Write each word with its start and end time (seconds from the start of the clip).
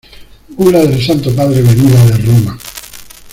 bula 0.57 0.79
del 0.83 0.99
Santo 0.99 1.29
Padre, 1.31 1.61
venida 1.61 2.03
de 2.07 2.17
Roma. 2.25 2.57